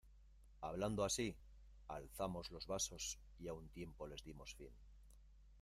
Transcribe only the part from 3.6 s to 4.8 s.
tiempo les dimos fin.